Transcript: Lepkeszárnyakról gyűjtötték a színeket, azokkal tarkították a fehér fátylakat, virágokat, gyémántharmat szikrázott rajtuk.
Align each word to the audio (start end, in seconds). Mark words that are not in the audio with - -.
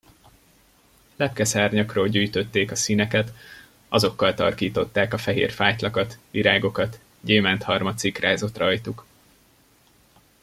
Lepkeszárnyakról 1.15 2.07
gyűjtötték 2.07 2.71
a 2.71 2.75
színeket, 2.75 3.33
azokkal 3.89 4.33
tarkították 4.33 5.13
a 5.13 5.17
fehér 5.17 5.51
fátylakat, 5.51 6.17
virágokat, 6.31 6.99
gyémántharmat 7.21 7.97
szikrázott 7.97 8.57
rajtuk. 8.57 9.05